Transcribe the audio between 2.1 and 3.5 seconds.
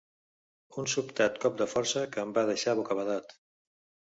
que em va deixar bocabadat.